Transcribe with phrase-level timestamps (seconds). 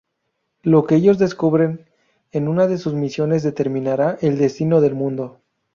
[0.63, 1.85] Lo que ellos descubren
[2.31, 5.37] en una de sus misiones determinará el destino del mundo...